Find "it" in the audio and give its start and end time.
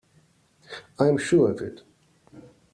1.61-1.83